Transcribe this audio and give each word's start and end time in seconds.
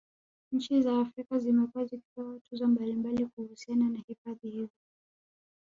Nchi 0.51 0.81
za 0.81 0.99
Afrika 1.01 1.39
Zimekuwa 1.39 1.85
zikipewa 1.85 2.39
tuzo 2.39 2.67
mbalimbali 2.67 3.25
kuhusiana 3.25 3.89
na 3.89 3.99
hifadhi 4.07 4.49
hizo 4.49 4.69